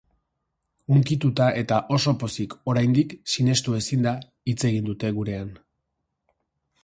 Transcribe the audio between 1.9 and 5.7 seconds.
oso pozik, oraindik sinestu ezinda, hitz egin dute gurean.